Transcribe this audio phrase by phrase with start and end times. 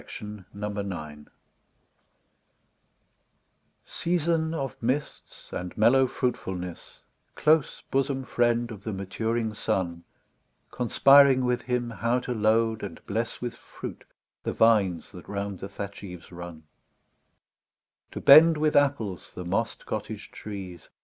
[0.01, 1.27] TO AUTUMN
[3.85, 7.01] SEASON of mists and mellow fruitfulness,
[7.35, 10.03] Close bosom friend of the maturing sun;
[10.71, 14.03] Conspiring with him how to load and bless With fruit
[14.41, 16.63] the vines that round the thatch eves run;
[18.13, 20.89] To bend with apples the moss'd cottage trees.